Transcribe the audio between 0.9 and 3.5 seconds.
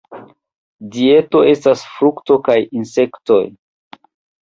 Dieto estas frukto kaj insektoj.